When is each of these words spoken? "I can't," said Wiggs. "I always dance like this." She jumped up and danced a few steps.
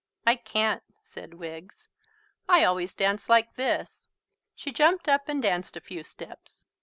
"I 0.25 0.35
can't," 0.35 0.81
said 1.03 1.35
Wiggs. 1.35 1.87
"I 2.49 2.63
always 2.63 2.95
dance 2.95 3.29
like 3.29 3.53
this." 3.53 4.09
She 4.55 4.71
jumped 4.71 5.07
up 5.07 5.29
and 5.29 5.43
danced 5.43 5.77
a 5.77 5.79
few 5.79 6.03
steps. 6.03 6.65